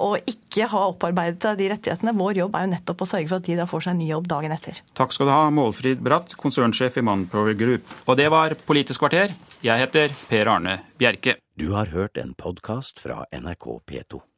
og 0.00 0.30
ikke 0.30 0.68
ha 0.72 0.86
opparbeidet 0.92 1.54
de 1.58 1.68
rettighetene. 1.72 2.16
Vår 2.16 2.40
jobb 2.40 2.56
er 2.56 2.64
jo 2.64 2.72
nettopp 2.74 3.04
å 3.04 3.10
sørge 3.12 3.28
for 3.28 3.42
at 3.42 3.50
de 3.50 3.58
da 3.60 3.68
får 3.68 3.84
seg 3.86 3.94
en 3.94 4.02
ny 4.02 4.08
jobb 4.12 4.30
dagen 4.30 4.56
etter. 4.56 4.80
Takk 4.96 5.12
skal 5.14 5.28
du 5.28 5.34
ha, 5.34 5.42
Målfrid 5.54 6.00
Bratt, 6.04 6.34
konsernsjef 6.40 6.96
i 7.00 7.04
Manpower 7.04 7.58
Group. 7.58 7.92
Og 8.06 8.16
det 8.20 8.30
var 8.32 8.56
Politisk 8.70 9.04
kvarter. 9.04 9.34
Jeg 9.64 9.82
heter 9.82 10.16
Per 10.30 10.54
Arne 10.54 10.80
Bjerke. 11.00 11.36
Du 11.60 11.72
har 11.76 11.92
hørt 11.92 12.16
en 12.20 12.32
podkast 12.38 13.02
fra 13.02 13.24
NRK 13.36 13.80
P2. 13.84 14.29